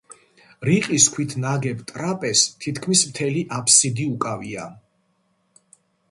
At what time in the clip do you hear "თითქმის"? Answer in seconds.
2.65-3.03